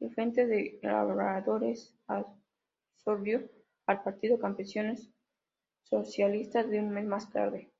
[0.00, 3.48] El Frente de Labradores absorbió
[3.86, 5.08] al Partido Campesinos
[5.84, 7.70] Socialista un mes más tarde.